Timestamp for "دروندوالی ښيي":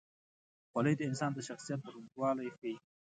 1.81-2.73